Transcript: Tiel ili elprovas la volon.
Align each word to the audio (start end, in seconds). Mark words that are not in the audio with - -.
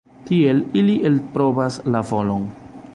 Tiel 0.29 0.61
ili 0.81 0.95
elprovas 1.11 1.81
la 1.97 2.03
volon. 2.15 2.51